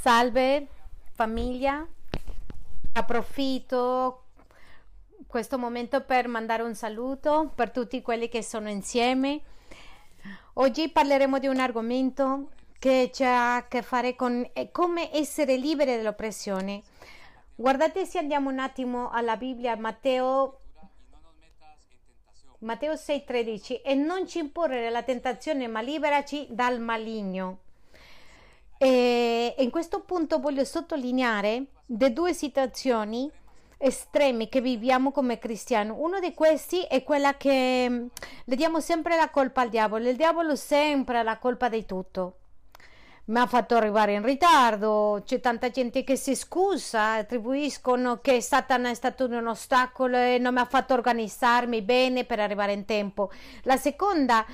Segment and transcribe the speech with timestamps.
[0.00, 0.66] Salve
[1.12, 1.86] famiglia,
[2.94, 4.28] approfitto
[5.26, 9.42] questo momento per mandare un saluto per tutti quelli che sono insieme.
[10.54, 12.48] Oggi parleremo di un argomento
[12.78, 16.80] che ha a che fare con eh, come essere liberi dall'oppressione.
[17.54, 20.60] Guardate se andiamo un attimo alla Bibbia, Matteo
[22.60, 27.68] Matteo 6:13 e non ci imporre la tentazione ma liberaci dal maligno.
[28.82, 33.30] E in questo punto voglio sottolineare le due situazioni
[33.76, 35.90] estreme che viviamo come cristiani.
[35.94, 38.06] Uno di questi è quella che mm,
[38.46, 40.08] le diamo sempre la colpa al diavolo.
[40.08, 42.36] Il diavolo sempre ha la colpa di tutto
[43.30, 48.90] mi ha fatto arrivare in ritardo, c'è tanta gente che si scusa, attribuiscono che Satana
[48.90, 53.30] è stato un ostacolo e non mi ha fatto organizzarmi bene per arrivare in tempo.
[53.62, 54.44] La seconda,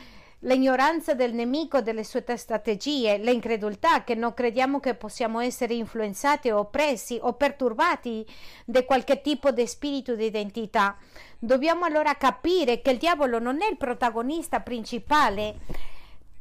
[0.40, 6.58] l'ignoranza del nemico, delle sue strategie, l'incredulità, che non crediamo che possiamo essere influenzati o
[6.58, 8.26] oppressi o perturbati
[8.64, 10.96] da qualche tipo di spirito di identità.
[11.38, 15.56] Dobbiamo allora capire che il diavolo non è il protagonista principale,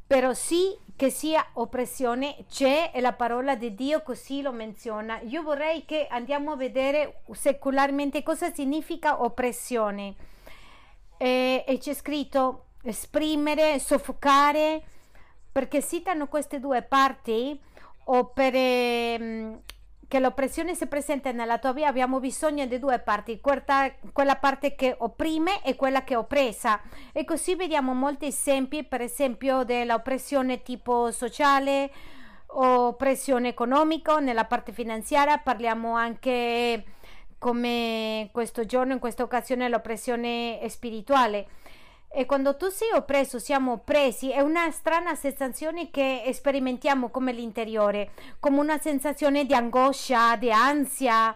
[0.06, 5.20] però sì che sia oppressione c'è e la parola di Dio così lo menziona.
[5.22, 10.16] Io vorrei che andiamo a vedere secolarmente cosa significa oppressione.
[11.18, 14.82] E, e c'è scritto esprimere, soffocare,
[15.52, 17.60] perché citano queste due parti
[18.06, 19.60] o per eh,
[20.08, 24.96] che l'oppressione si presenta nella tua vita abbiamo bisogno di due parti, quella parte che
[24.98, 26.80] opprime e quella che è oppressa.
[27.12, 31.92] E così vediamo molti esempi, per esempio dell'oppressione tipo sociale
[32.48, 36.84] o oppressione economica, nella parte finanziaria parliamo anche
[37.38, 41.48] come questo giorno, in questa occasione, l'oppressione spirituale
[42.10, 48.12] e quando tu sei oppresso, siamo oppressi, è una strana sensazione che sperimentiamo come l'interiore,
[48.40, 51.36] come una sensazione di angoscia, di ansia,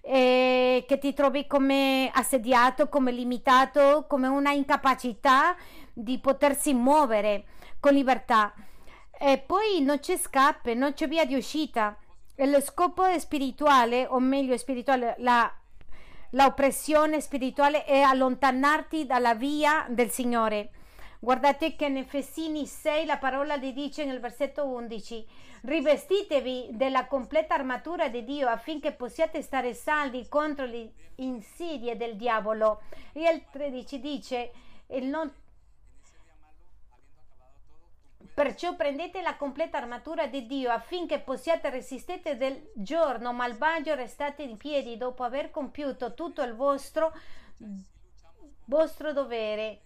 [0.00, 5.56] eh, che ti trovi come assediato, come limitato, come una incapacità
[5.92, 7.44] di potersi muovere
[7.80, 8.52] con libertà.
[9.18, 11.96] E poi non c'è scappe, non c'è via di uscita.
[12.34, 15.52] E lo scopo spirituale, o meglio spirituale, la
[16.32, 20.70] l'oppressione spirituale è allontanarti dalla via del Signore.
[21.18, 25.26] Guardate che in Efesini 6 la parola di dice nel versetto 11
[25.62, 32.82] rivestitevi della completa armatura di Dio affinché possiate stare saldi contro le insidie del diavolo.
[33.12, 34.52] E il 13 dice
[34.88, 35.30] il non
[38.34, 44.56] Perciò prendete la completa armatura di Dio affinché possiate resistere del giorno malvagio, restate in
[44.56, 47.12] piedi dopo aver compiuto tutto il vostro,
[48.64, 49.80] vostro dovere.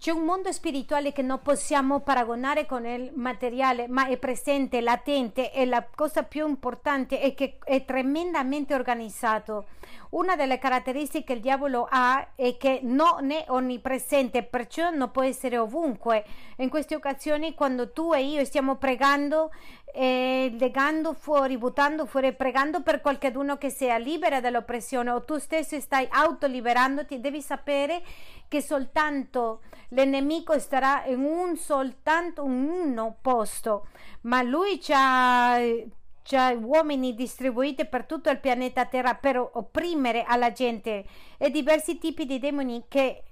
[0.00, 5.52] C'è un mondo spirituale che non possiamo paragonare con il materiale, ma è presente, latente
[5.52, 9.66] e la cosa più importante è che è tremendamente organizzato.
[10.10, 15.22] Una delle caratteristiche che il diavolo ha è che non è onnipresente, perciò non può
[15.22, 16.24] essere ovunque.
[16.58, 19.50] In queste occasioni, quando tu e io stiamo pregando,
[19.92, 25.78] eh, legando fuori, buttando fuori, pregando per qualcuno che sia libera dall'oppressione o tu stesso
[25.80, 28.00] stai autoliberandoti, devi sapere
[28.48, 29.60] che soltanto
[29.90, 33.88] l'enemico starà in un soltanto un uno posto,
[34.22, 35.58] ma lui ci ha
[36.28, 41.06] c'è uomini distribuiti per tutto il pianeta Terra per opprimere alla gente
[41.38, 43.22] e diversi tipi di demoni che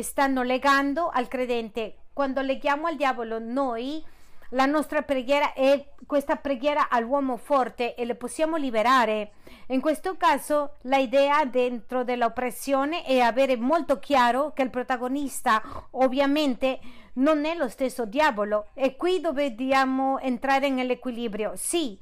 [0.00, 1.96] stanno legando al credente.
[2.12, 4.04] Quando leghiamo al diavolo, noi
[4.52, 9.32] la nostra preghiera è questa preghiera all'uomo forte e le possiamo liberare.
[9.68, 16.80] In questo caso l'idea dentro dell'oppressione è avere molto chiaro che il protagonista ovviamente
[17.14, 18.68] non è lo stesso diavolo.
[18.74, 21.52] È qui dobbiamo entrare nell'equilibrio.
[21.54, 21.98] Sì,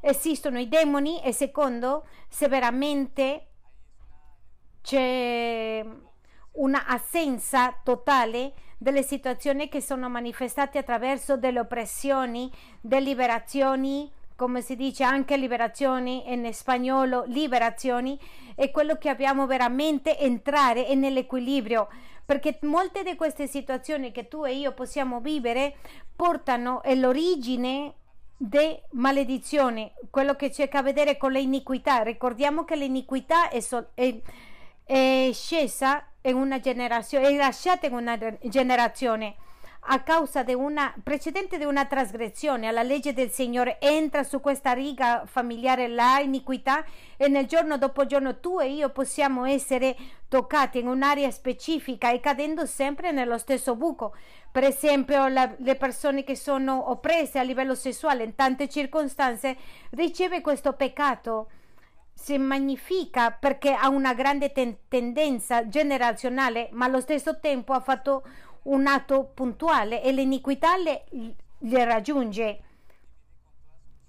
[0.00, 3.46] esistono i demoni e secondo se veramente
[4.82, 5.84] c'è
[6.52, 8.52] una assenza totale
[8.84, 12.52] delle situazioni che sono manifestate attraverso delle oppressioni,
[12.82, 18.20] delle liberazioni, come si dice anche liberazioni in spagnolo, liberazioni,
[18.54, 21.88] è quello che abbiamo veramente entrare nell'equilibrio,
[22.26, 25.76] perché molte di queste situazioni che tu e io possiamo vivere
[26.14, 27.94] portano l'origine
[28.36, 32.02] di maledizione, quello che c'è a vedere con l'iniquità.
[32.02, 34.14] Ricordiamo che l'iniquità è, so- è,
[34.84, 39.36] è scesa in una generazione, è lasciata in una generazione.
[39.86, 44.72] a causa di una precedente di una trasgressione alla legge del Signore entra su questa
[44.72, 46.82] riga familiare la iniquità
[47.18, 49.94] e nel giorno dopo giorno tu e io possiamo essere
[50.28, 54.14] toccati in un'area specifica e cadendo sempre nello stesso buco.
[54.50, 59.54] Per esempio, la, le persone che sono oppresse a livello sessuale in tante circostanze
[59.90, 61.48] riceve questo peccato
[62.14, 68.22] si magnifica perché ha una grande ten- tendenza generazionale, ma allo stesso tempo ha fatto
[68.62, 71.04] un atto puntuale e l'iniquità le,
[71.58, 72.62] le raggiunge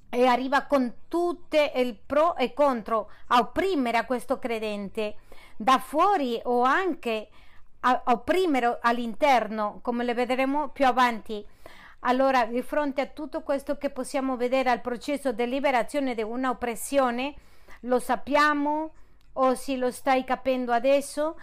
[0.10, 5.18] e arriva con tutte il pro e contro a opprimere a questo credente
[5.58, 7.30] da fuori o anche
[7.82, 11.46] a opprimere all'interno, come le vedremo più avanti.
[12.00, 16.50] Allora, di fronte a tutto questo che possiamo vedere al processo di liberazione di una
[16.50, 17.34] oppressione,
[17.86, 18.94] lo sappiamo
[19.34, 21.36] o se lo stai capendo adesso,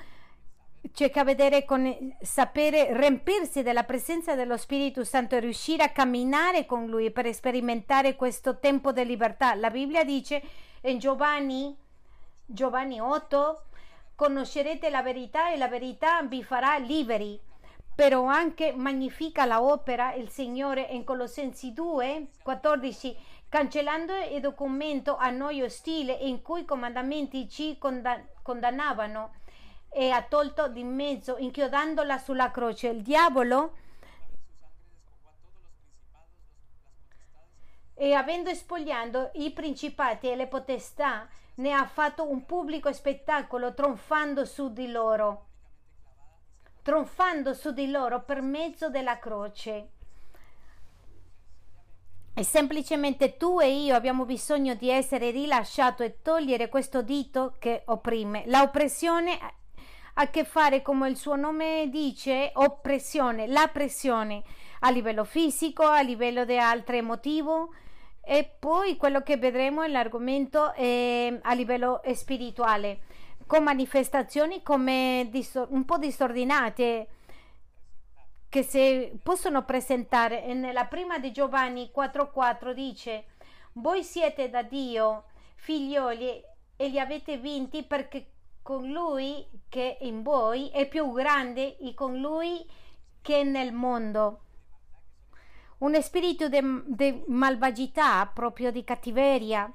[0.93, 6.67] c'è che vedere con sapere riempirsi della presenza dello Spirito Santo e riuscire a camminare
[6.67, 9.55] con Lui per sperimentare questo tempo di libertà.
[9.55, 10.43] La Bibbia dice
[10.83, 11.77] in Giovanni,
[12.45, 13.65] Giovanni 8,
[14.17, 17.38] conoscerete la verità e la verità vi farà liberi.
[17.95, 23.17] Però anche magnifica la opera il Signore in Colossensi 2, 14,
[23.52, 29.34] cancellando il documento a noi ostile in cui i comandamenti ci condannavano
[29.90, 32.88] e ha tolto di mezzo, inchiodandola sulla croce.
[32.88, 33.76] Il diavolo,
[37.93, 44.46] e avendo spogliato i principati e le potestà, ne ha fatto un pubblico spettacolo, tronfando
[44.46, 45.49] su di loro,
[46.81, 49.90] tronfando su di loro per mezzo della croce.
[52.34, 57.82] E semplicemente tu e io abbiamo bisogno di essere rilasciato e togliere questo dito che
[57.87, 58.44] opprime.
[58.46, 59.38] La oppressione
[60.14, 64.43] a che fare, come il suo nome dice, oppressione, la pressione
[64.81, 67.75] a livello fisico, a livello di altro emotivo
[68.25, 73.00] e poi quello che vedremo è l'argomento eh, a livello spirituale
[73.46, 75.28] con manifestazioni come
[75.69, 77.08] un po' disordinate
[78.52, 83.25] che si possono presentare e nella prima di Giovanni 4:4 dice
[83.76, 86.44] voi siete da Dio figlioli
[86.76, 88.26] e li avete vinti perché
[88.60, 92.62] con lui che in voi è più grande e con lui
[93.22, 94.40] che nel mondo.
[95.78, 99.72] Un spirito di malvagità, proprio di cattiveria.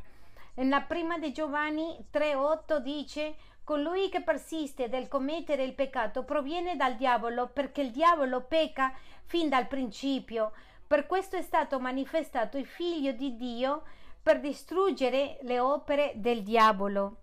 [0.53, 3.35] Nella prima di Giovanni 3:8 dice
[3.67, 8.93] Colui che persiste del commettere il peccato proviene dal diavolo perché il diavolo pecca
[9.25, 10.53] fin dal principio.
[10.87, 13.83] Per questo è stato manifestato il figlio di Dio
[14.23, 17.17] per distruggere le opere del diavolo.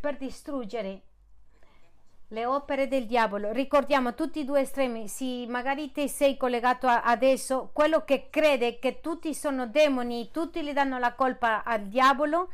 [0.00, 1.02] per distruggere
[2.28, 3.52] le opere del diavolo.
[3.52, 5.08] Ricordiamo tutti i due estremi.
[5.08, 10.72] Se magari ti sei collegato adesso, quello che crede che tutti sono demoni, tutti gli
[10.72, 12.50] danno la colpa al diavolo,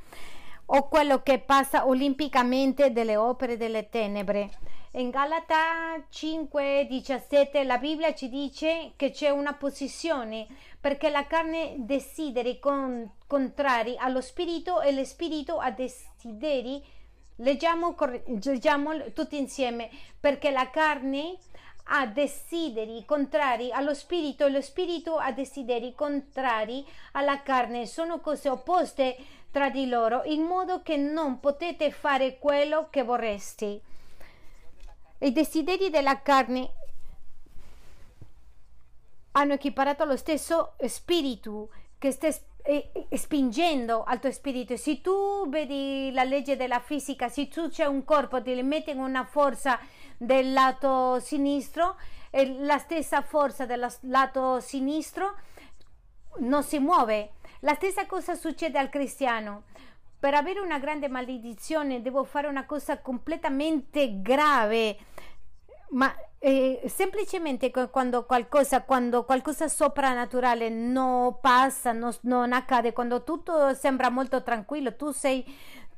[0.67, 4.51] o quello che passa olimpicamente delle opere delle tenebre.
[4.93, 10.47] In Galata 5:17 la Bibbia ci dice che c'è una posizione
[10.81, 16.83] perché la carne desideri con, contrari allo spirito e lo spirito a desideri
[17.39, 17.97] Leggiamo,
[18.27, 19.91] leggiamo tutti insieme
[20.21, 21.37] perché la carne
[21.87, 27.87] ha desideri contrari allo spirito e lo spirito ha desideri contrari alla carne.
[27.87, 29.17] Sono cose opposte
[29.55, 33.81] tra di loro in modo che non potete fare quello che vorresti.
[35.19, 36.71] I desideri della carne
[39.31, 42.29] hanno equiparato allo stesso spirito che sta
[43.13, 44.77] spingendo al tuo spirito.
[44.77, 48.99] Se tu vedi la legge della fisica, se tu c'è un corpo, ti metti in
[48.99, 49.79] una forza
[50.17, 51.95] del lato sinistro
[52.31, 55.37] e la stessa forza del lato sinistro
[56.39, 57.35] non si muove.
[57.65, 59.63] La stessa cosa succede al cristiano.
[60.19, 64.99] Per avere una grande maledizione devo fare una cosa completamente grave,
[65.91, 73.73] ma eh, semplicemente quando qualcosa, quando qualcosa soprannaturale non passa, non, non accade, quando tutto
[73.73, 75.43] sembra molto tranquillo, tu sei,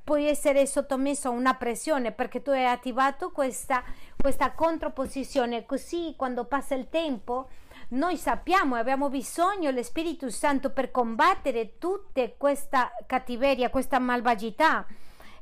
[0.05, 3.83] puoi essere sottomesso a una pressione perché tu hai attivato questa,
[4.17, 5.67] questa controposizione.
[5.67, 7.49] Così quando passa il tempo,
[7.89, 14.85] noi sappiamo e abbiamo bisogno dello Spirito Santo per combattere tutta questa cattiveria, questa malvagità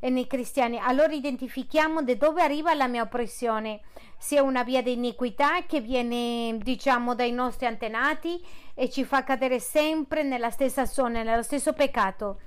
[0.01, 0.79] nei cristiani.
[0.79, 3.81] Allora identifichiamo da dove arriva la mia oppressione,
[4.19, 9.25] se è una via di iniquità che viene, diciamo, dai nostri antenati e ci fa
[9.25, 12.41] cadere sempre nella stessa zona, nello stesso peccato.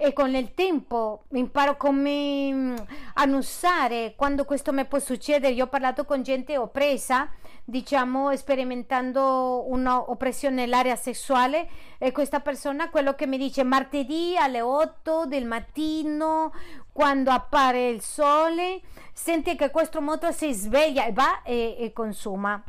[0.00, 2.76] E con il tempo imparo come mm,
[3.14, 5.52] annusare quando questo mi può succedere.
[5.52, 7.28] Io ho parlato con gente oppressa,
[7.64, 15.26] diciamo, sperimentando un'oppressione nell'area sessuale e questa persona quello che mi dice martedì alle 8
[15.26, 16.52] del mattino
[16.92, 18.80] quando appare il sole
[19.12, 22.62] sente che questo moto si sveglia e va e, e consuma.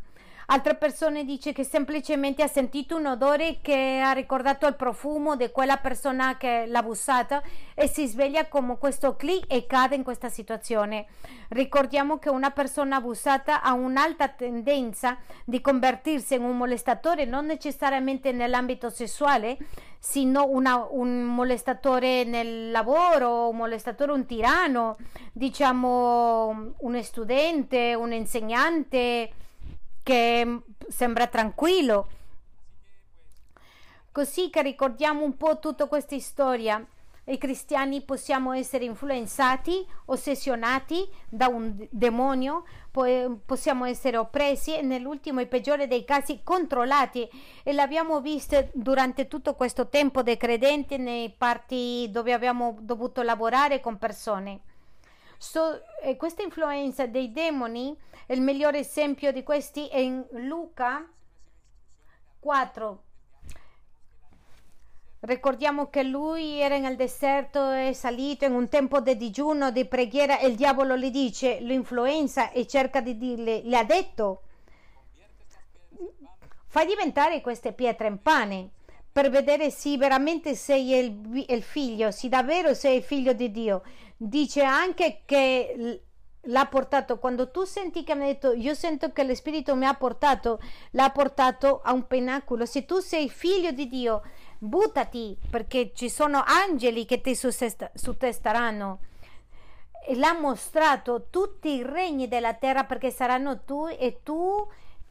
[0.52, 5.52] Altre persone dice che semplicemente ha sentito un odore che ha ricordato il profumo di
[5.52, 7.44] quella persona che l'ha abusata
[7.76, 11.06] e si sveglia come questo clic e cade in questa situazione.
[11.50, 18.32] Ricordiamo che una persona abusata ha un'alta tendenza di convertirsi in un molestatore non necessariamente
[18.32, 19.56] nell'ambito sessuale,
[20.00, 24.98] sino una, un molestatore nel lavoro, un molestatore, un tirano,
[25.32, 29.30] diciamo un studente, un insegnante
[30.04, 32.08] che sembra tranquillo.
[34.12, 36.86] Così che ricordiamo un po' tutta questa storia.
[37.26, 42.64] I cristiani possiamo essere influenzati, ossessionati da un demonio,
[43.46, 47.30] possiamo essere oppressi e nell'ultimo e peggiore dei casi controllati
[47.62, 53.80] e l'abbiamo visto durante tutto questo tempo dei credenti nei parti dove abbiamo dovuto lavorare
[53.80, 54.62] con persone.
[55.42, 61.10] So, eh, questa influenza dei demoni, il migliore esempio di questi è in Luca
[62.40, 63.04] 4.
[65.22, 70.40] Ricordiamo che lui era nel deserto, è salito in un tempo di digiuno, di preghiera
[70.40, 74.42] e il diavolo gli dice l'influenza e cerca di dirle, le ha detto,
[76.68, 78.72] fai diventare queste pietre in pane
[79.12, 83.82] per vedere se veramente sei il, il figlio, se davvero sei il figlio di Dio
[84.22, 86.02] dice anche che
[86.44, 89.86] l'ha portato quando tu senti che mi ha detto io sento che lo spirito mi
[89.86, 90.60] ha portato
[90.92, 94.22] l'ha portato a un penacolo se tu sei figlio di Dio
[94.58, 99.00] buttati perché ci sono angeli che ti suttesteranno
[100.06, 104.68] e l'ha mostrato tutti i regni della terra perché saranno tu e tu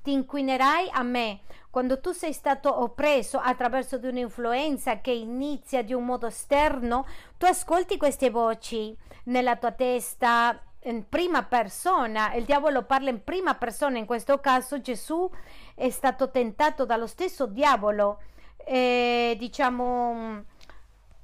[0.08, 1.40] ti inquinerai a me.
[1.68, 7.44] Quando tu sei stato oppresso attraverso di un'influenza che inizia di un modo esterno, tu
[7.44, 13.98] ascolti queste voci nella tua testa in prima persona, il diavolo parla in prima persona,
[13.98, 15.30] in questo caso Gesù
[15.74, 18.22] è stato tentato dallo stesso diavolo,
[18.56, 20.44] e, diciamo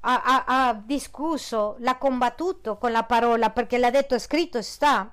[0.00, 5.10] ha, ha, ha discusso, l'ha combattuto con la parola perché l'ha detto scritto sta.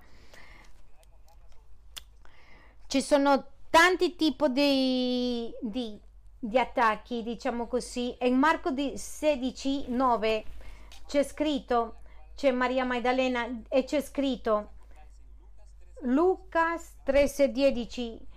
[2.87, 5.99] Ci sono tanti tipi di, di,
[6.37, 8.15] di, attacchi, diciamo così.
[8.21, 10.45] In Marco 16, 9
[11.07, 12.01] c'è scritto,
[12.35, 14.73] c'è Maria Maddalena e c'è scritto
[16.01, 18.27] Lucas 13,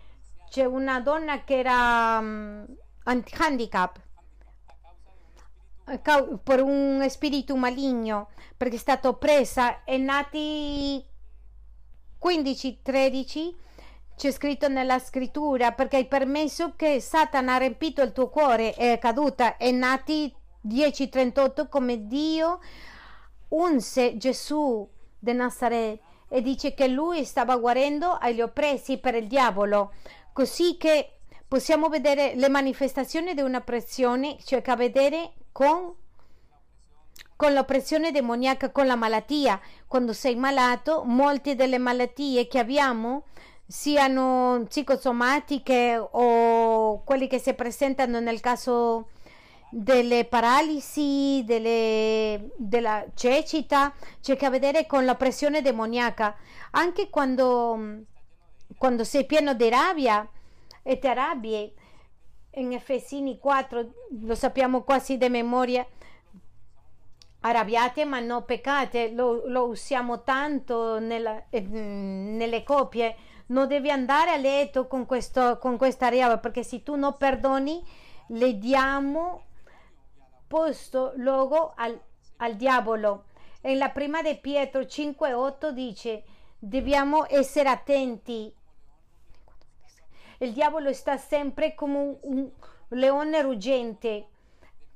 [0.49, 2.67] c'è una donna che era um,
[3.03, 4.01] handicap
[6.43, 11.05] per un spirito maligno perché è stata presa e nati
[12.19, 13.57] 15 13
[14.17, 18.99] c'è scritto nella scrittura perché hai permesso che Satana ha riempito il tuo cuore è
[18.99, 20.33] caduta è nati
[20.67, 22.61] 10:38 come Dio
[23.49, 29.93] unse Gesù di Nazaret e dice che lui stava guarendo agli oppressi per il diavolo
[30.33, 35.95] così che possiamo vedere le manifestazioni di una pressione cioè che a vedere con
[37.37, 39.61] con l'oppressione demoniaca, con la malattia.
[39.87, 43.25] Quando sei malato, molte delle malattie che abbiamo
[43.67, 49.09] siano psicosomatiche o quelli che si presentano nel caso
[49.71, 56.37] delle paralisi, delle, della cecità, c'è che vedere con la pressione demoniaca.
[56.73, 58.05] Anche quando,
[58.77, 60.29] quando sei pieno di rabbia
[60.83, 61.73] e ti arrabbi,
[62.57, 65.85] in Efesini 4, lo sappiamo quasi di memoria,
[67.41, 74.31] arrabbiate ma non peccate, lo, lo usiamo tanto nella, eh, nelle coppie non devi andare
[74.31, 77.83] a letto con, questo, con questa rabbia perché se tu non perdoni
[78.29, 79.45] le diamo
[80.47, 81.99] posto luogo al,
[82.39, 83.25] al diavolo.
[83.61, 86.25] E la prima di Pietro 5:8 dice
[86.59, 88.53] dobbiamo essere attenti.
[90.39, 92.51] Il diavolo sta sempre come un, un
[92.89, 94.29] leone ruggente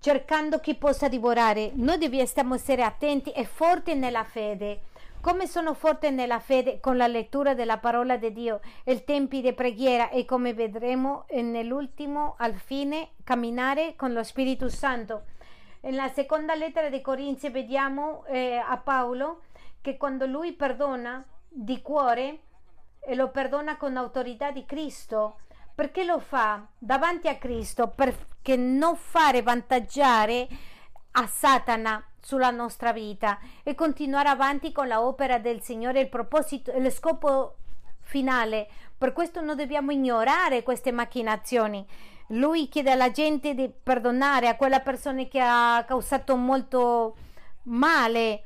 [0.01, 1.73] cercando chi possa divorare.
[1.75, 4.83] Noi dobbiamo essere attenti e forti nella fede
[5.21, 9.53] come sono forte nella fede con la lettura della parola di Dio e tempi di
[9.53, 15.25] preghiera e come vedremo nell'ultimo al fine camminare con lo Spirito Santo.
[15.81, 19.43] Nella seconda lettera di Corinzi vediamo eh, a Paolo
[19.81, 22.41] che quando lui perdona di cuore
[23.01, 25.39] e lo perdona con autorità di Cristo,
[25.75, 27.89] perché lo fa davanti a Cristo?
[27.89, 30.49] Perché non fare vantaggiare
[31.13, 36.91] a Satana sulla nostra vita e continuare avanti con l'opera del Signore, il proposito, lo
[36.91, 37.55] scopo
[38.01, 38.69] finale.
[38.99, 41.87] Per questo non dobbiamo ignorare queste macchinazioni.
[42.33, 47.17] Lui chiede alla gente di perdonare a quella persona che ha causato molto
[47.63, 48.43] male.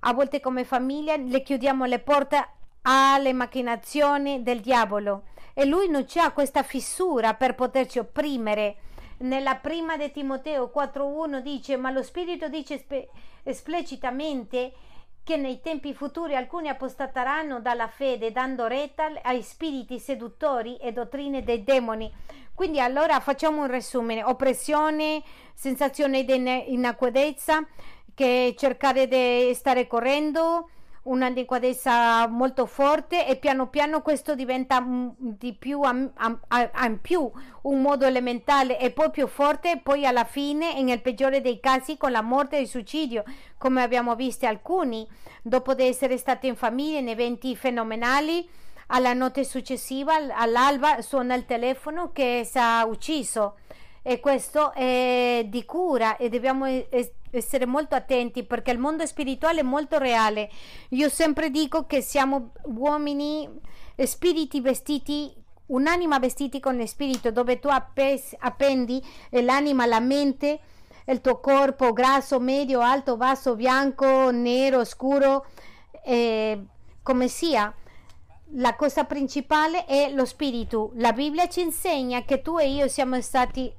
[0.00, 2.48] A volte come famiglia le chiudiamo le porte
[2.82, 8.76] alle macchinazioni del diavolo e lui non c'ha questa fissura per poterci opprimere
[9.18, 12.84] nella prima di Timoteo 4.1 dice ma lo Spirito dice
[13.42, 14.72] esplicitamente
[15.28, 21.42] che nei tempi futuri alcuni apostateranno dalla fede dando retta ai spiriti seduttori e dottrine
[21.42, 22.10] dei demoni.
[22.54, 25.22] Quindi allora facciamo un resume, oppressione,
[25.52, 27.62] sensazione di inadeguatezza,
[28.14, 30.70] che cercare di stare correndo,
[31.08, 34.84] un'adeguatezza molto forte e piano piano questo diventa
[35.16, 37.30] di più in più
[37.62, 42.10] un modo elementare e poi più forte poi alla fine nel peggiore dei casi con
[42.10, 43.24] la morte e il suicidio
[43.56, 45.06] come abbiamo visto alcuni.
[45.42, 48.48] Dopo di essere stati in famiglia in eventi fenomenali
[48.88, 53.56] alla notte successiva all'alba suona il telefono che si è ucciso.
[54.02, 56.66] E questo è di cura e dobbiamo
[57.30, 60.50] essere molto attenti perché il mondo spirituale è molto reale.
[60.90, 63.48] Io sempre dico che siamo uomini,
[63.96, 65.34] spiriti vestiti
[65.68, 70.60] un'anima vestiti con spirito dove tu appes, appendi l'anima, la mente,
[71.06, 75.46] il tuo corpo grasso, medio, alto, basso, bianco, nero, scuro,
[76.04, 76.64] eh,
[77.02, 77.72] come sia.
[78.52, 80.92] La cosa principale è lo spirito.
[80.94, 83.70] La Bibbia ci insegna che tu e io siamo stati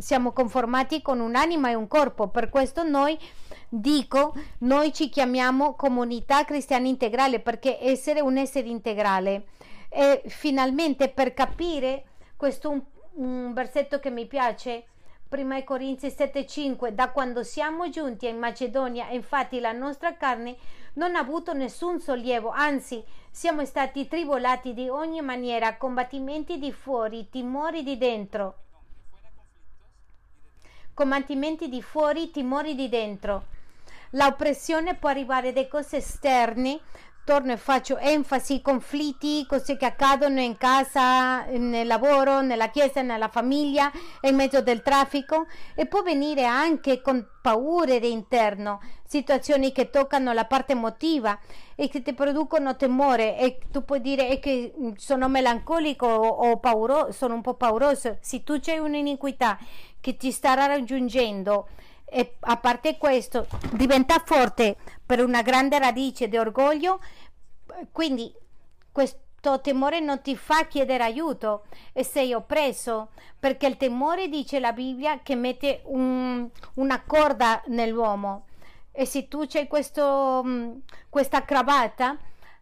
[0.00, 2.28] siamo conformati con un'anima e un corpo.
[2.28, 3.18] Per questo noi
[3.68, 9.46] dico, noi ci chiamiamo comunità cristiana integrale perché essere un essere integrale.
[9.88, 12.04] E finalmente per capire
[12.36, 12.82] questo un,
[13.14, 14.84] un versetto che mi piace,
[15.28, 20.56] prima Corinzi 7:5, da quando siamo giunti in Macedonia, infatti la nostra carne
[20.94, 27.28] non ha avuto nessun sollievo, anzi siamo stati tribolati di ogni maniera, combattimenti di fuori,
[27.30, 28.54] timori di dentro
[30.94, 33.46] combattimenti di fuori, timori di dentro.
[34.10, 36.80] L'oppressione può arrivare da cose esterne,
[37.24, 43.28] torno e faccio enfasi, conflitti, cose che accadono in casa, nel lavoro, nella chiesa, nella
[43.28, 43.90] famiglia,
[44.22, 50.44] in mezzo del traffico e può venire anche con paure interno, situazioni che toccano la
[50.44, 51.38] parte emotiva
[51.74, 57.12] e che ti producono temore e tu puoi dire è che sono melancolico o, pauroso,
[57.12, 58.18] sono un po' pauroso.
[58.20, 59.58] Se tu c'hai un'iniquità
[60.00, 61.68] che ti starà raggiungendo
[62.12, 64.76] e a parte questo diventa forte
[65.10, 67.00] per una grande radice di orgoglio.
[67.90, 68.32] Quindi
[68.92, 71.64] questo temore non ti fa chiedere aiuto.
[71.92, 78.44] E sei oppresso perché il temore dice la Bibbia che mette un, una corda nell'uomo.
[78.92, 82.16] E se tu c'hai questo, mm, questa cravatta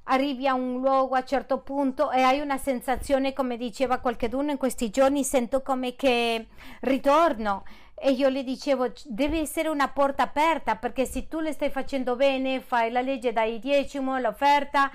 [0.04, 4.50] arrivi a un luogo a un certo punto e hai una sensazione come diceva qualcuno
[4.50, 6.46] in questi giorni sento come che
[6.80, 7.64] ritorno
[8.00, 12.16] e io le dicevo deve essere una porta aperta perché se tu le stai facendo
[12.16, 14.90] bene fai la legge dai diecimo l'offerta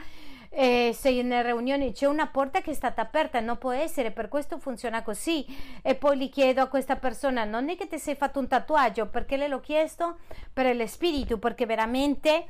[0.56, 4.30] e sei in riunione c'è una porta che è stata aperta non può essere per
[4.30, 5.44] questo funziona così.
[5.82, 9.08] E poi gli chiedo a questa persona non è che ti sei fatto un tatuaggio?
[9.08, 10.20] Perché le l'ho chiesto
[10.54, 12.46] per lo spirito perché veramente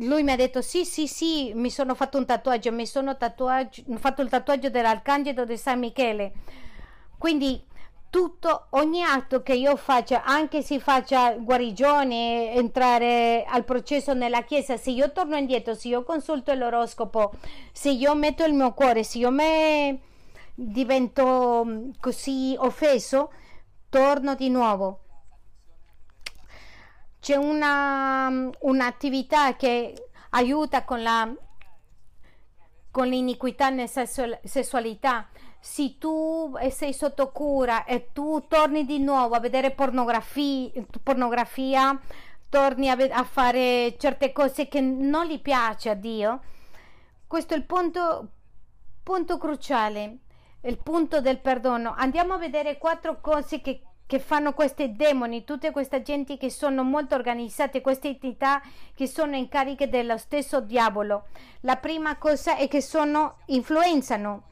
[0.00, 3.82] lui mi ha detto sì sì sì mi sono fatto un tatuaggio mi sono tatuaggio,
[3.96, 6.32] fatto il tatuaggio dell'arcangelo di San Michele.
[7.18, 7.60] Quindi
[8.16, 14.78] tutto ogni atto che io faccia anche se faccia guarigione entrare al processo nella chiesa
[14.78, 17.34] se io torno indietro se io consulto l'oroscopo
[17.72, 20.00] se io metto il mio cuore se io me
[20.54, 23.30] divento mm, così offeso
[23.90, 25.00] torno di nuovo
[27.20, 31.30] c'è una, un'attività che aiuta con, la,
[32.90, 33.88] con l'iniquità nella
[34.44, 35.28] sessualità.
[35.60, 42.00] Se tu sei sotto cura e tu torni di nuovo a vedere pornografia,
[42.48, 46.40] torni a, a fare certe cose che non gli piace a Dio,
[47.26, 48.28] questo è il punto,
[49.02, 50.18] punto cruciale,
[50.62, 51.94] il punto del perdono.
[51.96, 56.84] Andiamo a vedere quattro cose che che fanno questi demoni, tutte queste genti che sono
[56.84, 58.62] molto organizzate, queste entità
[58.94, 61.26] che sono in carica dello stesso diavolo.
[61.62, 64.44] La prima cosa è che sono influenzano,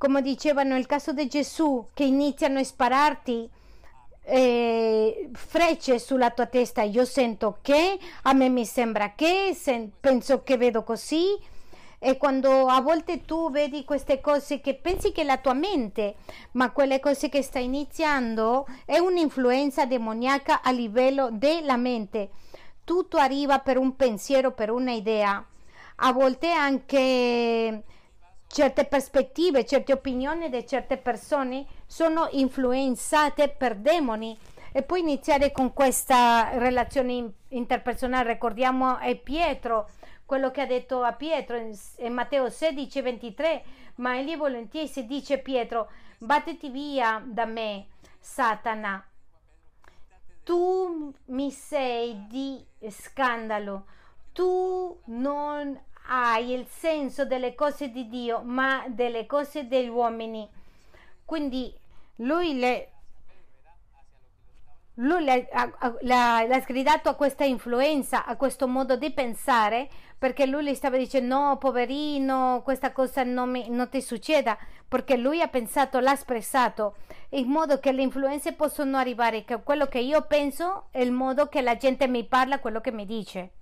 [0.00, 3.50] come dicevano nel caso di Gesù, che iniziano a spararti
[4.22, 6.80] eh, frecce sulla tua testa.
[6.80, 11.38] Io sento che, a me mi sembra che, sen- penso che vedo così.
[11.98, 16.14] E quando a volte tu vedi queste cose che pensi che è la tua mente,
[16.52, 22.30] ma quelle cose che sta iniziando è un'influenza demoniaca a livello della mente.
[22.84, 25.44] Tutto arriva per un pensiero, per un'idea.
[25.96, 27.84] A volte anche
[28.52, 34.36] certe prospettive, certe opinioni di certe persone sono influenzate per demoni
[34.72, 38.32] e poi iniziare con questa relazione interpersonale.
[38.32, 39.88] Ricordiamo a Pietro
[40.26, 43.64] quello che ha detto a Pietro in, in Matteo 16, 23,
[43.96, 47.86] ma egli volentieri si dice Pietro, battiti via da me,
[48.18, 49.04] Satana.
[50.42, 53.84] Tu mi sei di scandalo,
[54.32, 55.78] tu non
[56.12, 60.48] hai il senso delle cose di Dio, ma delle cose degli uomini.
[61.24, 61.72] Quindi
[62.16, 62.88] lui le
[64.94, 70.98] lui l'ha sgridato a questa influenza, a questo modo di pensare, perché lui le stava
[70.98, 76.12] dicendo no, poverino, questa cosa non, mi, non ti succeda, perché lui ha pensato, l'ha
[76.12, 76.96] espressato,
[77.30, 81.46] in modo che le influenze possono arrivare, che quello che io penso è il modo
[81.46, 83.52] che la gente mi parla, quello che mi dice.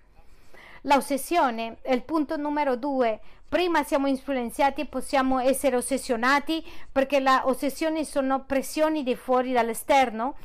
[0.82, 3.20] L'ossessione è il punto numero due.
[3.48, 10.36] Prima siamo influenzati, possiamo essere ossessionati perché le ossessioni sono pressioni di fuori dall'esterno,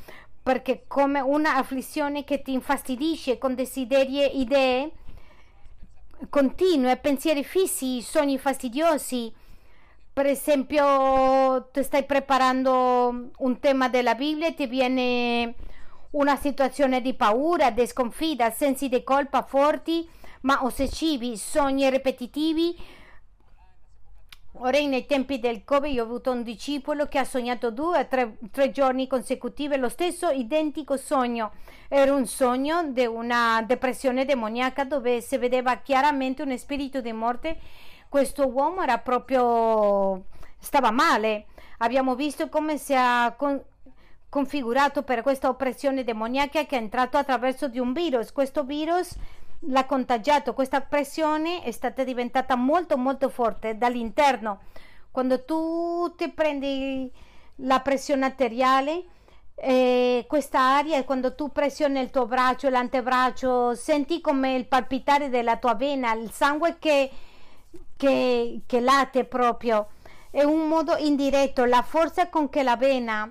[0.42, 4.92] perché come una afflizione che ti infastidisce con desideri e idee
[6.30, 9.32] continue, pensieri fissi, sogni fastidiosi.
[10.12, 15.54] Per esempio, ti stai preparando un tema della Bibbia e ti viene
[16.10, 20.08] una situazione di paura, di sconfitta, sensi di colpa forti,
[20.44, 22.76] ma ossessivi, sogni ripetitivi,
[24.58, 28.06] Ora, nei tempi del Covid, io ho avuto un discepolo che ha sognato due o
[28.06, 31.50] tre, tre, giorni consecutivi lo stesso identico sogno.
[31.88, 37.58] Era un sogno di una depressione demoniaca dove si vedeva chiaramente un spirito di morte.
[38.08, 40.26] Questo uomo era proprio.
[40.60, 41.46] stava male.
[41.78, 43.60] Abbiamo visto come si è con,
[44.28, 48.30] configurato per questa oppressione demoniaca che è entrato attraverso di un virus.
[48.30, 49.16] Questo virus
[49.66, 54.60] l'ha contagiato, questa pressione è stata diventata molto molto forte dall'interno.
[55.10, 57.10] Quando tu ti prendi
[57.56, 59.04] la pressione arteriale,
[59.54, 65.56] eh, questa aria, quando tu pressioni il tuo braccio, l'antebraccio, senti come il palpitare della
[65.56, 67.10] tua vena, il sangue che,
[67.96, 69.88] che, che late proprio.
[70.30, 73.30] È un modo indiretto, la forza con che la vena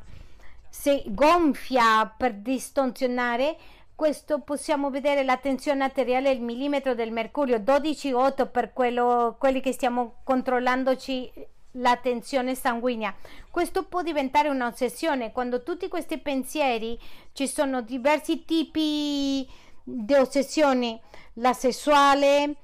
[0.70, 3.58] si gonfia per distorsionare
[3.96, 9.72] questo possiamo vedere la tensione arteriale il millimetro del mercurio 12,8 per quello, quelli che
[9.72, 11.32] stiamo controllandoci
[11.78, 13.16] la tensione sanguigna.
[13.50, 17.00] Questo può diventare un'ossessione quando tutti questi pensieri
[17.34, 19.48] ci sono diversi tipi
[19.84, 21.00] di ossessioni,
[21.34, 22.56] la sessuale,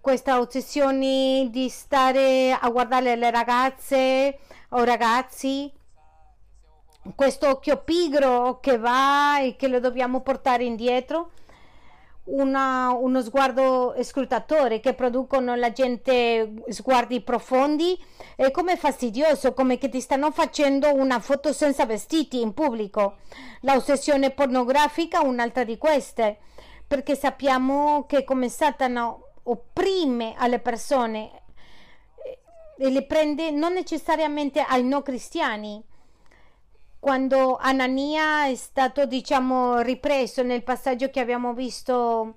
[0.00, 4.38] questa ossessione di stare a guardare le ragazze
[4.70, 5.72] o ragazzi,
[7.14, 11.30] questo occhio pigro che va e che lo dobbiamo portare indietro,
[12.24, 17.98] una, uno sguardo scrutatore che producono la gente sguardi profondi
[18.36, 23.18] e come fastidioso, come che ti stanno facendo una foto senza vestiti in pubblico.
[23.62, 26.38] La ossessione pornografica, un'altra di queste,
[26.86, 31.30] perché sappiamo che come Satana opprime alle persone
[32.76, 35.82] e le prende non necessariamente ai no cristiani
[36.98, 42.34] quando Anania è stato diciamo ripreso nel passaggio che abbiamo visto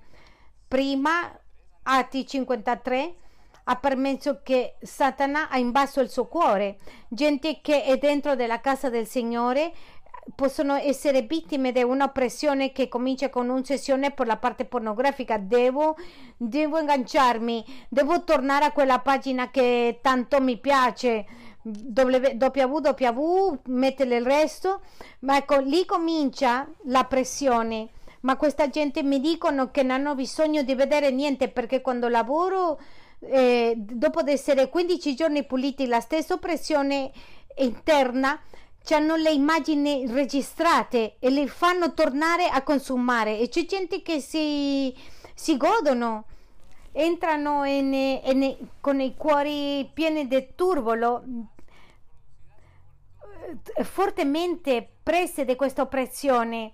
[0.68, 1.36] prima
[1.84, 3.16] Atti 53
[3.64, 6.78] ha permesso che Satana ha invaso il suo cuore.
[7.08, 9.72] Gente che è dentro della casa del Signore
[10.36, 15.38] possono essere vittime di un'oppressione che comincia con un'ossessione per la parte pornografica.
[15.38, 15.96] Devo,
[16.38, 21.26] devo agganciarmi devo tornare a quella pagina che tanto mi piace
[21.64, 24.82] www, mettele il resto,
[25.20, 27.90] ma ecco lì comincia la pressione.
[28.22, 32.80] Ma questa gente mi dicono che non hanno bisogno di vedere niente perché quando lavoro,
[33.20, 37.12] eh, dopo di essere 15 giorni puliti, la stessa pressione
[37.58, 38.40] interna,
[38.90, 43.40] hanno le immagini registrate e le fanno tornare a consumare.
[43.40, 44.94] E c'è gente che si,
[45.34, 46.26] si godono
[46.92, 51.24] entrano in, in, con i cuori pieni di turbolo,
[53.76, 56.72] eh, fortemente prese di questa oppressione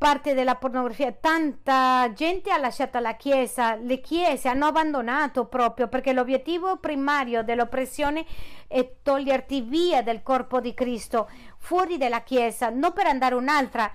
[0.00, 1.12] parte della pornografia.
[1.12, 8.24] Tanta gente ha lasciato la Chiesa, le Chiese hanno abbandonato proprio perché l'obiettivo primario dell'oppressione
[8.66, 13.92] è toglierti via del corpo di Cristo, fuori dalla Chiesa, non per andare un'altra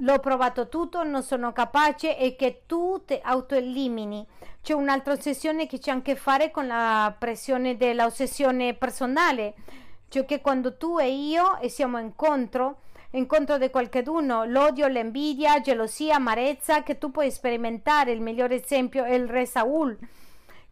[0.00, 4.26] l'ho provato tutto, non sono capace e che tu ti autoelimini.
[4.62, 9.54] C'è un'altra ossessione che c'è anche a fare con la pressione dell'ossessione personale,
[10.08, 12.80] cioè che quando tu e io e siamo incontro,
[13.12, 18.12] incontro di qualcuno, l'odio, l'invidia, gelosia, amarezza, che tu puoi sperimentare.
[18.12, 19.98] Il migliore esempio è il re Saul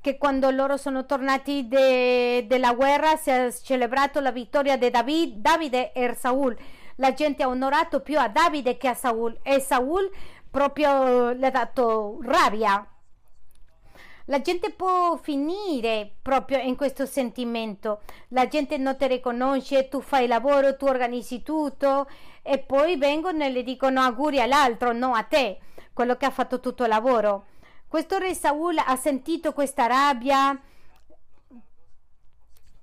[0.01, 5.93] che quando loro sono tornati dalla guerra si è celebrato la vittoria di David, Davide
[5.93, 6.57] e Saul.
[7.01, 10.11] La gente ha onorato più a Davide che a Saul e Saul
[10.51, 12.85] proprio le ha dato rabbia.
[14.25, 18.01] La gente può finire proprio in questo sentimento.
[18.29, 22.09] La gente non ti riconosce, tu fai lavoro, tu organizzi tutto
[22.43, 25.61] e poi vengono e le dicono auguri all'altro, no a te,
[25.93, 27.47] quello che ha fatto tutto il lavoro.
[27.87, 30.61] Questo re Saul ha sentito questa rabbia.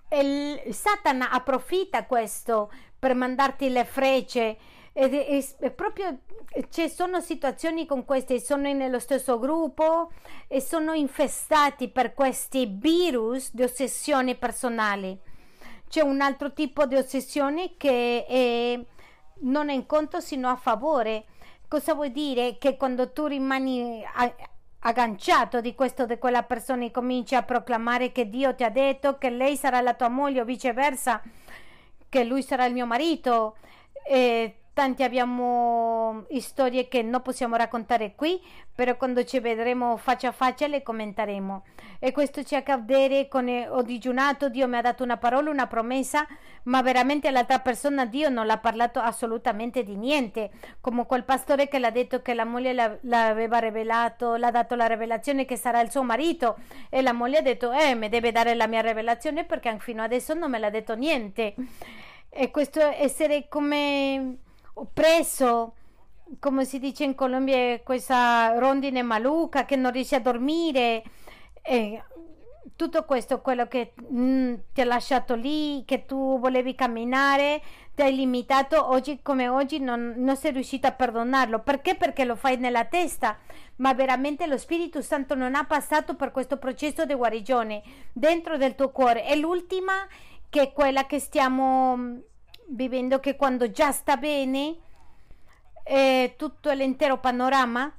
[0.10, 2.71] Il Satana approfitta questo
[3.05, 4.57] per mandarti le frecce.
[4.91, 6.21] Ed è, è proprio
[6.69, 10.11] ci sono situazioni con queste, sono nello stesso gruppo
[10.47, 15.19] e sono infestati per questi virus di ossessione personale.
[15.87, 18.79] C'è un altro tipo di ossessione che è,
[19.41, 21.25] non è in conto sino a favore.
[21.67, 22.57] Cosa vuol dire?
[22.57, 24.03] Che quando tu rimani
[24.79, 29.19] agganciato di questo di quella persona e cominci a proclamare che Dio ti ha detto
[29.19, 31.21] che lei sarà la tua moglie o viceversa,
[32.15, 33.58] che lui sarà il mio marito.
[34.08, 38.41] E tanti abbiamo storie che non possiamo raccontare qui,
[38.75, 41.63] però quando ci vedremo faccia a faccia le commenteremo.
[41.97, 46.27] E questo ci accade con ho digiunato, Dio mi ha dato una parola, una promessa,
[46.63, 51.79] ma veramente l'altra persona Dio non l'ha parlato assolutamente di niente, come quel pastore che
[51.79, 56.03] l'ha detto che la moglie l'aveva rivelato, l'ha dato la rivelazione che sarà il suo
[56.03, 56.57] marito
[56.89, 60.33] e la moglie ha detto "Eh, mi deve dare la mia rivelazione perché fino adesso
[60.33, 61.55] non me l'ha detto niente".
[62.29, 64.39] E questo essere come
[64.93, 65.73] preso,
[66.39, 71.03] come si dice in Colombia, questa rondine maluca che non riesce a dormire.
[71.61, 72.03] E
[72.75, 77.61] tutto questo, quello che mm, ti ha lasciato lì, che tu volevi camminare,
[77.93, 81.59] ti hai limitato, oggi come oggi non, non sei riuscito a perdonarlo.
[81.59, 81.95] Perché?
[81.95, 83.38] Perché lo fai nella testa,
[83.77, 88.75] ma veramente lo Spirito Santo non ha passato per questo processo di guarigione dentro del
[88.75, 89.25] tuo cuore.
[89.25, 89.93] E l'ultima,
[90.49, 92.19] che è quella che stiamo
[92.67, 94.75] vivendo che quando già sta bene
[95.84, 97.91] eh, tutto l'intero panorama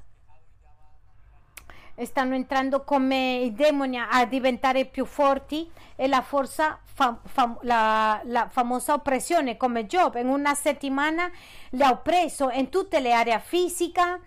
[2.04, 8.20] stanno entrando come i demoni a diventare più forti e la forza fam, fam, la,
[8.24, 10.16] la, famosa oppressione come Job.
[10.16, 11.30] In una settimana
[11.70, 14.20] le ha oppresso in tutte le aree fisiche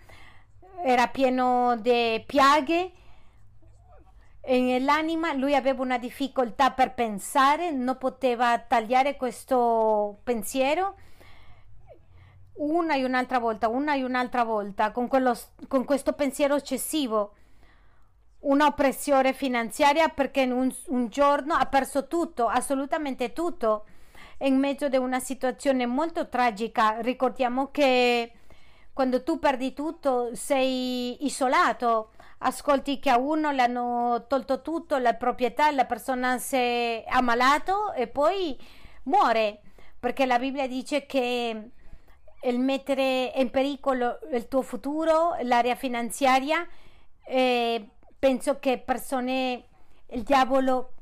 [0.82, 2.90] era pieno di piaghe
[4.42, 10.94] nell'anima lui aveva una difficoltà per pensare, non poteva tagliare questo pensiero
[12.60, 15.36] una e un'altra volta, una e un'altra volta, con, quello,
[15.68, 17.34] con questo pensiero eccessivo.
[18.40, 23.86] Una oppressione finanziaria perché un, un giorno ha perso tutto, assolutamente tutto,
[24.38, 27.00] in mezzo a una situazione molto tragica.
[27.00, 28.32] Ricordiamo che
[28.92, 32.10] quando tu perdi tutto sei isolato
[32.42, 37.92] ascolti che a uno le hanno tolto tutto, la proprietà, la persona si è ammalato
[37.92, 38.56] e poi
[39.04, 39.60] muore,
[39.98, 41.70] perché la Bibbia dice che
[42.42, 46.66] il mettere in pericolo il tuo futuro, l'area finanziaria,
[47.24, 49.66] eh, penso che persone,
[50.08, 50.94] il diavolo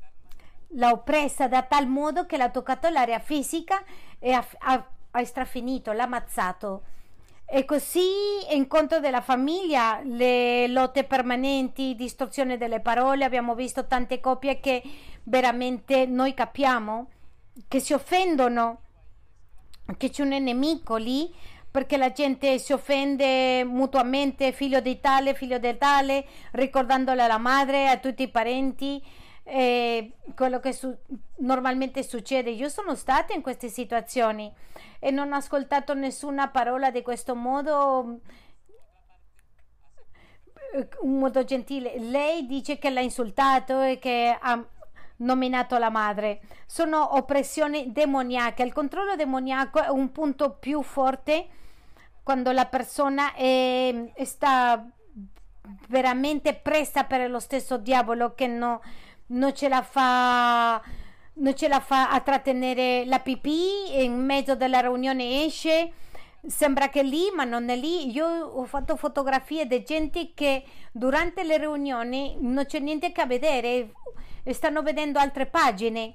[0.73, 3.81] l'ha oppressa da tal modo che l'ha toccato l'area fisica
[4.19, 6.83] e ha, ha, ha strafinito, l'ha ammazzato
[7.51, 8.01] e così
[8.51, 14.83] incontro della famiglia, le lotte permanenti, distorsione delle parole, abbiamo visto tante coppie che
[15.23, 17.07] veramente noi capiamo
[17.67, 18.81] che si offendono,
[19.97, 21.33] che c'è un nemico lì
[21.71, 27.89] perché la gente si offende mutuamente, figlio di tale, figlio di tale, ricordandole alla madre,
[27.89, 29.01] a tutti i parenti
[29.49, 30.95] eh, quello che su-
[31.37, 32.49] normalmente succede.
[32.51, 34.51] Io sono stata in queste situazioni
[34.99, 38.19] e non ho ascoltato nessuna parola di questo modo
[41.01, 41.99] un modo gentile.
[41.99, 44.63] Lei dice che l'ha insultato e che ha
[45.17, 46.41] nominato la madre.
[46.65, 48.63] Sono oppressioni demoniache.
[48.63, 51.47] Il controllo demoniaco è un punto più forte
[52.23, 54.87] quando la persona è, sta
[55.87, 58.81] veramente presa per lo stesso diavolo che no,
[59.29, 60.81] non ce la fa
[61.33, 65.93] non ce la fa a trattenere la pipì in mezzo della riunione esce
[66.45, 68.11] sembra che è lì ma non è lì.
[68.11, 73.91] Io ho fatto fotografie di gente che durante le riunioni non c'è niente che vedere
[74.49, 76.13] stanno vedendo altre pagine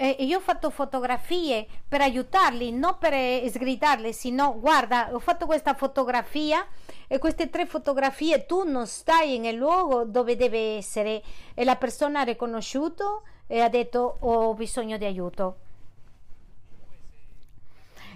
[0.00, 3.12] e io ho fatto fotografie per aiutarli, non per
[3.50, 6.64] sgridarli, sino guarda, ho fatto questa fotografia
[7.08, 11.20] e queste tre fotografie tu non stai nel luogo dove deve essere
[11.52, 15.56] e la persona ha riconosciuto e ha detto ho bisogno di aiuto.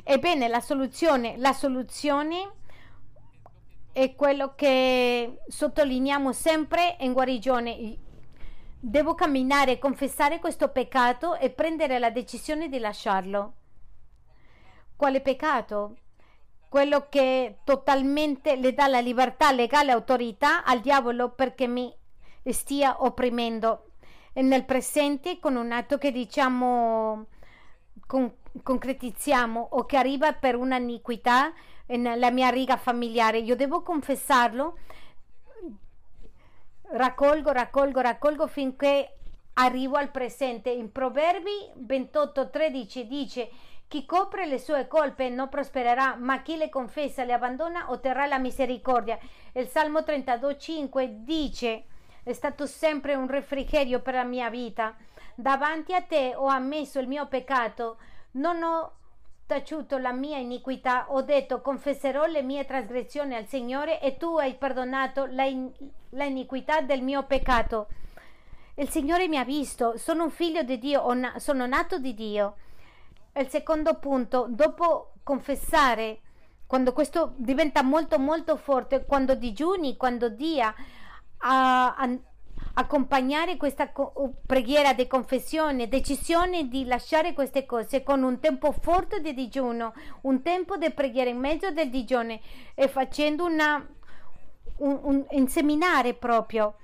[0.05, 2.49] Ebbene, la soluzione, la soluzione
[3.91, 7.97] è quello che sottolineiamo sempre in guarigione
[8.85, 13.53] Devo camminare, confessare questo peccato e prendere la decisione di lasciarlo.
[14.97, 15.99] Quale peccato?
[16.69, 21.95] Quello che totalmente le dà la libertà legale autorità al diavolo perché mi
[22.47, 23.93] stia opprimendo
[24.33, 27.27] nel presente con un atto che diciamo
[28.05, 31.53] con, concretizziamo o che arriva per un'iniquità
[31.87, 33.39] nella mia riga familiare.
[33.39, 34.77] Io devo confessarlo
[36.93, 39.17] raccolgo, raccolgo, raccolgo finché
[39.55, 40.71] arrivo al presente.
[40.71, 43.51] In Proverbi 28:13 dice:
[43.89, 48.39] Chi copre le sue colpe non prospererà, ma chi le confessa, le abbandona, otterrà la
[48.39, 49.19] misericordia.
[49.53, 51.85] Il Salmo 32:5 dice:
[52.23, 54.95] È stato sempre un refrigerio per la mia vita.
[55.35, 57.97] Davanti a te ho ammesso il mio peccato,
[58.33, 58.93] non ho
[59.47, 64.55] taciuto la mia iniquità, ho detto confesserò le mie trasgressioni al Signore e tu hai
[64.55, 65.71] perdonato la, in,
[66.11, 67.89] la iniquità del mio peccato.
[68.75, 71.05] Il Signore mi ha visto, sono un figlio di Dio,
[71.37, 72.57] sono nato di Dio.
[73.35, 76.21] Il secondo punto, dopo confessare,
[76.67, 80.75] quando questo diventa molto molto forte, quando digiuni, quando dia
[81.39, 82.19] a
[82.75, 83.93] accompagnare questa
[84.47, 90.43] preghiera di confessione, decisione di lasciare queste cose con un tempo forte di digiuno, un
[90.43, 92.41] tempo di preghiera in mezzo del digione
[92.75, 93.87] e facendo una,
[94.79, 96.77] un, un inseminare proprio.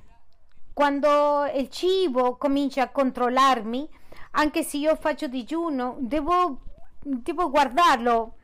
[0.74, 3.88] Quando il cibo comincia a controllarmi,
[4.33, 6.61] anche se io faccio digiuno, devo,
[7.01, 8.35] devo guardarlo,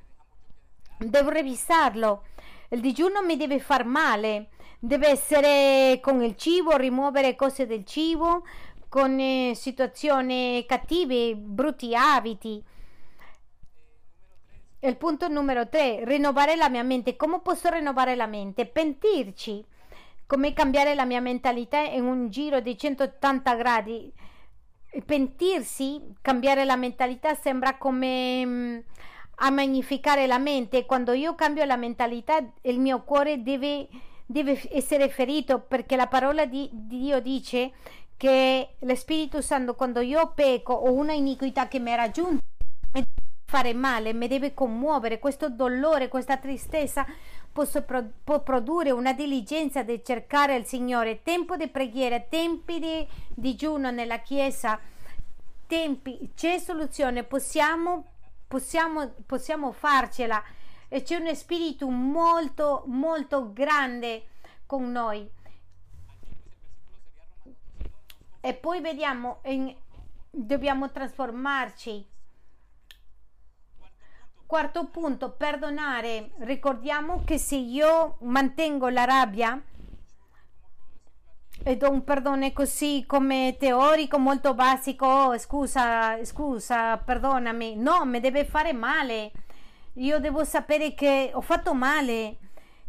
[0.98, 2.24] devo revisarlo.
[2.70, 4.48] Il digiuno mi deve far male
[4.84, 8.44] deve essere con il cibo, rimuovere cose del cibo,
[8.88, 12.62] con eh, situazioni cattive, brutti abiti.
[14.80, 17.16] Il punto numero 3, rinnovare la mia mente.
[17.16, 18.66] Come posso rinnovare la mente?
[18.66, 19.64] Pentirci.
[20.26, 24.12] Come cambiare la mia mentalità in un giro di 180 gradi?
[25.06, 28.78] Pentirsi, cambiare la mentalità sembra come mm,
[29.36, 30.84] a magnificare la mente.
[30.84, 33.88] Quando io cambio la mentalità, il mio cuore deve
[34.26, 37.72] deve essere ferito perché la parola di, di Dio dice
[38.16, 42.42] che lo Spirito Santo quando io pecco o una iniquità che mi è raggiunta
[42.92, 43.06] mi deve
[43.44, 45.18] fare male, mi deve commuovere.
[45.18, 47.06] Questo dolore, questa tristezza
[47.84, 53.90] pro, può produrre una diligenza di cercare il Signore, tempo di preghiera, tempi di digiuno
[53.90, 54.80] nella Chiesa,
[55.66, 58.06] tempi, c'è soluzione, possiamo,
[58.48, 60.42] possiamo, possiamo farcela
[60.94, 64.26] e c'è uno spirito molto molto grande
[64.64, 65.28] con noi.
[68.40, 69.74] E poi vediamo in,
[70.30, 72.06] dobbiamo trasformarci.
[74.46, 76.30] Quarto punto perdonare.
[76.38, 79.60] Ricordiamo che se io mantengo la rabbia
[81.64, 88.18] e do un perdono così come teorico molto basico oh, scusa scusa perdonami no mi
[88.18, 89.30] deve fare male
[89.94, 92.38] io devo sapere che ho fatto male,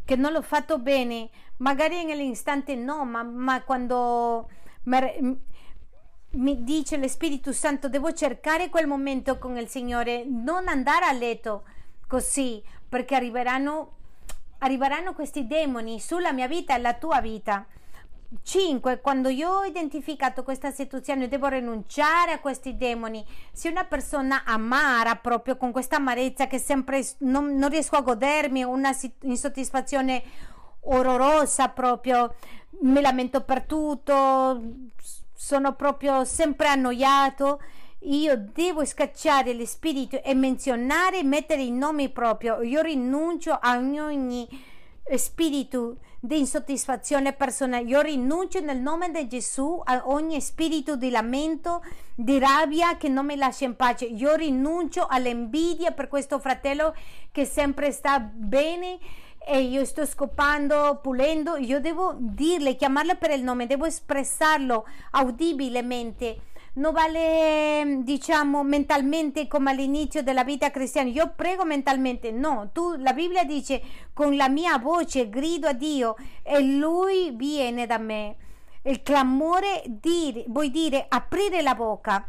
[0.03, 4.49] che non l'ho fatto bene, magari nell'istante no, ma, ma quando
[4.83, 11.11] mi, dice lo Spirito Santo devo cercare quel momento con il Signore, non andare a
[11.11, 11.63] letto
[12.07, 13.93] così, perché arriveranno,
[14.59, 17.65] arriveranno questi demoni sulla mia vita e la tua vita.
[18.41, 19.01] 5.
[19.01, 23.25] Quando io ho identificato questa situazione devo rinunciare a questi demoni.
[23.51, 28.63] Se una persona amara proprio con questa amarezza che sempre non, non riesco a godermi,
[28.63, 30.23] una insoddisfazione
[30.81, 32.35] orrorosa proprio,
[32.81, 34.61] mi lamento per tutto,
[35.33, 37.61] sono proprio sempre annoiato.
[37.99, 42.61] Io devo scacciare lo spirito e menzionare e mettere il nome proprio.
[42.61, 44.47] Io rinuncio a ogni
[45.15, 47.85] spirito di insoddisfazione personale.
[47.85, 51.83] Io rinuncio nel nome di Gesù a ogni spirito di lamento,
[52.15, 54.05] di rabbia che non mi lascia in pace.
[54.05, 56.95] Io rinuncio all'invidia per questo fratello
[57.31, 58.97] che sempre sta bene
[59.47, 61.55] e io sto scopando, pulendo.
[61.57, 69.71] Io devo dirle, chiamarlo per il nome, devo espressarlo audibilmente non vale diciamo mentalmente come
[69.71, 71.09] all'inizio della vita cristiana.
[71.09, 72.69] Io prego mentalmente no.
[72.73, 73.81] Tu la Bibbia dice
[74.13, 78.35] con la mia voce grido a Dio e lui viene da me.
[78.83, 82.27] Il clamore dire, vuoi dire aprire la bocca.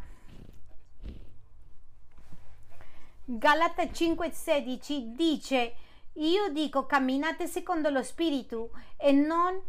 [3.24, 5.74] Galata 5:16 dice,
[6.14, 9.60] io dico camminate secondo lo Spirito e non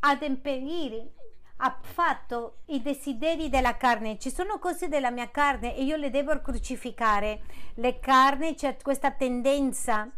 [0.00, 1.12] ademperire
[1.60, 4.18] affatto i desideri della carne.
[4.18, 7.42] Ci sono cose della mia carne e io le devo crucificare.
[7.74, 10.10] Le carni c'è questa tendenza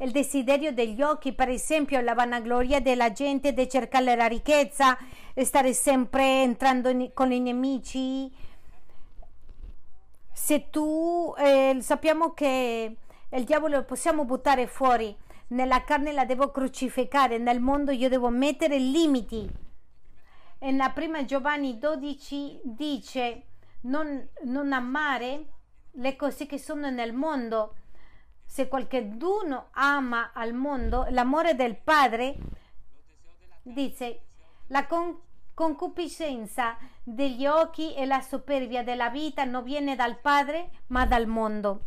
[0.00, 4.96] il desiderio degli occhi, per esempio la vanagloria della gente di cercare la ricchezza,
[5.34, 8.30] stare sempre entrando in, con i nemici.
[10.32, 12.96] Se tu eh, sappiamo che
[13.30, 15.16] il diavolo lo possiamo buttare fuori,
[15.48, 19.50] nella carne la devo crucificare, nel mondo io devo mettere limiti.
[20.58, 23.42] E nella prima Giovanni 12 dice
[23.82, 25.44] non, non amare
[25.92, 27.74] le cose che sono nel mondo.
[28.44, 32.36] Se qualcuno ama al mondo, l'amore del Padre,
[33.62, 34.22] dice,
[34.68, 35.20] la con-
[35.54, 41.82] concupiscenza degli occhi e la superbia della vita non viene dal Padre, ma dal mondo.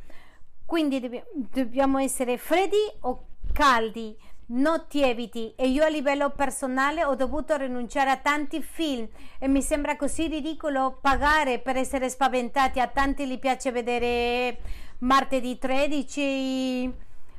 [0.66, 4.18] Quindi dobbiamo essere freddi o caldi,
[4.52, 5.54] non tiepidi.
[5.56, 9.08] E io a livello personale ho dovuto rinunciare a tanti film
[9.40, 12.80] e mi sembra così ridicolo pagare per essere spaventati.
[12.80, 14.58] A tanti gli piace vedere
[15.00, 16.94] martedì 13,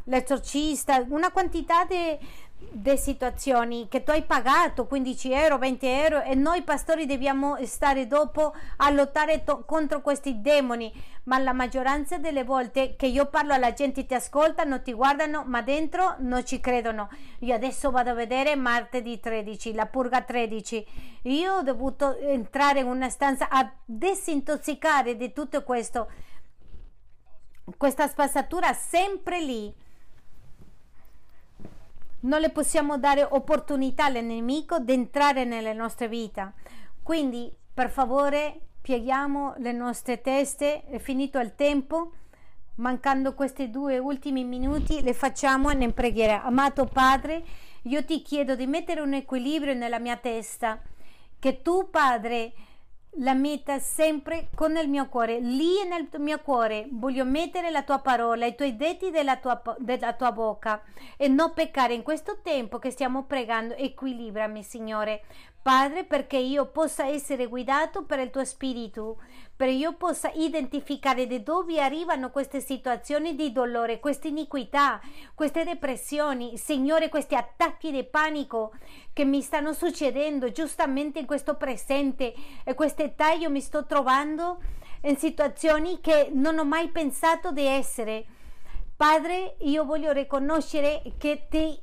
[0.05, 2.19] l'esorcista, una quantità di
[2.71, 8.07] di situazioni che tu hai pagato 15 euro, 20 euro e noi pastori dobbiamo stare
[8.07, 10.93] dopo a lottare contro questi demoni.
[11.25, 15.63] Ma la maggioranza delle volte che io parlo alla gente ti ascoltano, ti guardano ma
[15.63, 17.09] dentro non ci credono.
[17.41, 22.87] Io adesso vado a vedere martedì 13 la purga 13 io ho dovuto entrare in
[22.87, 26.11] una stanza a disintossicare di tutto questo.
[27.77, 29.73] Questa spazzatura sempre lì
[32.23, 36.53] non le possiamo dare opportunità al nemico di entrare nelle nostre vite.
[37.03, 42.13] Quindi, per favore, pieghiamo le nostre teste, è finito il tempo.
[42.77, 46.43] Mancando questi due ultimi minuti, le facciamo in preghiera.
[46.43, 47.45] Amato Padre,
[47.83, 50.81] io ti chiedo di mettere un equilibrio nella mia testa,
[51.39, 52.53] che tu, Padre,
[53.17, 57.99] la metta sempre con il mio cuore, lì nel mio cuore voglio mettere la tua
[57.99, 60.83] parola, i tuoi detti della tua, della tua bocca
[61.17, 63.75] e non peccare in questo tempo che stiamo pregando.
[63.75, 65.25] Equilibrami, Signore,
[65.61, 69.19] Padre, perché io possa essere guidato per il tuo spirito,
[69.63, 75.01] perché io possa identificare da dove arrivano queste situazioni di dolore, queste iniquità,
[75.37, 78.73] queste depressioni, Signore, questi attacchi di panico
[79.13, 82.35] che mi stanno succedendo giustamente in questo presente
[82.65, 84.61] e questa età io mi sto trovando
[85.03, 88.25] in situazioni che non ho mai pensato di essere.
[88.97, 91.81] Padre, io voglio riconoscere che ti,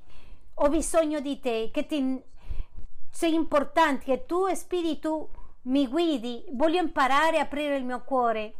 [0.56, 2.22] ho bisogno di te, che ti
[3.10, 5.30] sei importante che tu spirito
[5.64, 8.54] mi guidi, voglio imparare a aprire il mio cuore,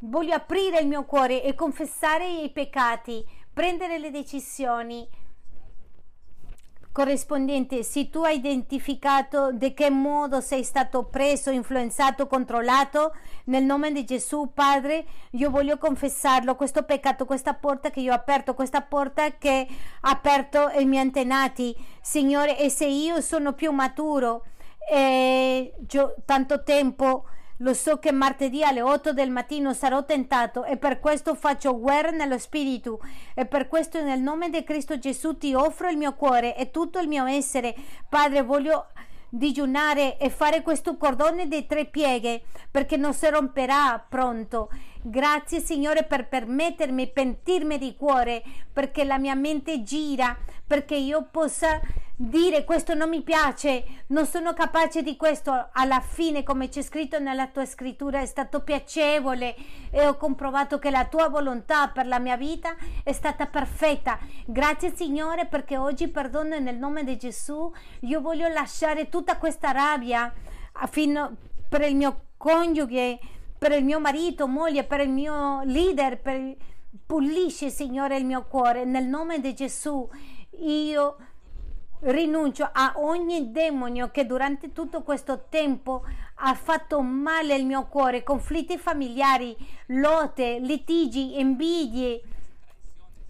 [0.00, 5.08] voglio aprire il mio cuore e confessare i peccati, prendere le decisioni
[6.94, 13.90] corrispondente, se tu hai identificato di che modo sei stato preso, influenzato, controllato, nel nome
[13.90, 18.80] di Gesù, Padre, io voglio confessarlo, questo peccato, questa porta che io ho aperto, questa
[18.80, 19.66] porta che
[20.02, 24.44] ha aperto i miei antenati, Signore, e se io sono più maturo,
[26.24, 27.24] tanto tempo
[27.58, 32.10] lo so che martedì alle 8 del mattino sarò tentato e per questo faccio guerra
[32.10, 33.00] nello spirito
[33.32, 36.98] e per questo nel nome di Cristo Gesù ti offro il mio cuore e tutto
[36.98, 37.74] il mio essere.
[38.08, 38.86] Padre, voglio
[39.28, 44.68] digiunare e fare questo cordone di tre pieghe perché non si romperà pronto.
[45.06, 48.42] Grazie Signore per permettermi pentirmi di cuore
[48.72, 50.34] perché la mia mente gira
[50.66, 51.78] perché io possa
[52.16, 57.18] dire questo non mi piace, non sono capace di questo, alla fine come c'è scritto
[57.18, 59.54] nella tua scrittura è stato piacevole
[59.90, 64.18] e ho comprovato che la tua volontà per la mia vita è stata perfetta.
[64.46, 70.32] Grazie Signore perché oggi perdono nel nome di Gesù, io voglio lasciare tutta questa rabbia
[70.88, 71.36] fino
[71.68, 73.18] per il mio coniuge,
[73.64, 76.54] per il mio marito, moglie, per il mio leader, per...
[77.06, 80.06] pulisci Signore il mio cuore nel nome di Gesù.
[80.58, 81.16] Io
[82.00, 86.04] rinuncio a ogni demonio che durante tutto questo tempo
[86.34, 89.56] ha fatto male al mio cuore, conflitti familiari,
[89.86, 92.20] lotte, litigi, invidie,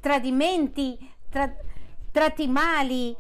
[0.01, 0.99] tradimenti,
[1.31, 1.49] tra,
[2.11, 3.15] tratti mali.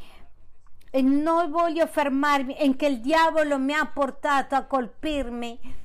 [0.90, 5.82] E non voglio fermarmi in che il diavolo mi ha portato a colpirmi.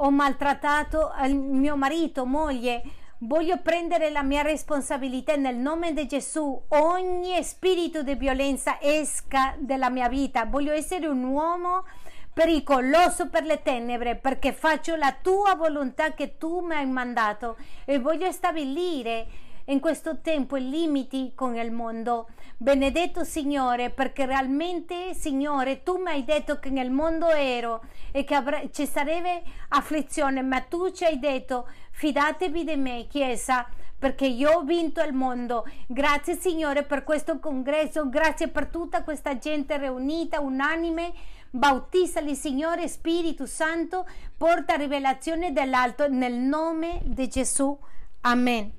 [0.00, 2.82] Ho maltrattato mio marito, moglie,
[3.22, 6.66] Voglio prendere la mia responsabilità nel nome di Gesù.
[6.68, 10.44] Ogni spirito di violenza esca dalla mia vita.
[10.44, 11.84] Voglio essere un uomo
[12.32, 17.98] pericoloso per le tenebre, perché faccio la tua volontà che tu mi hai mandato e
[17.98, 19.26] voglio stabilire
[19.64, 22.28] in questo tempo i limiti con il mondo.
[22.60, 28.34] Benedetto Signore, perché realmente, Signore, tu mi hai detto che nel mondo ero e che
[28.34, 33.64] avre- ci sarebbe afflizione, ma tu ci hai detto fidatevi di me, Chiesa,
[33.96, 35.66] perché io ho vinto il mondo.
[35.86, 41.12] Grazie Signore per questo congresso, grazie per tutta questa gente riunita, unanime.
[41.50, 44.04] Bautizzali, Signore, Spirito Santo,
[44.36, 47.78] porta rivelazione dell'alto nel nome di Gesù.
[48.22, 48.72] Amen.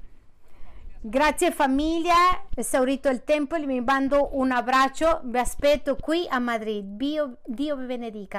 [1.01, 6.83] Grazie famiglia, esaurito il tempo, vi mando un abbraccio, vi aspetto qui a Madrid.
[6.97, 8.37] Dio, Dio vi benedica.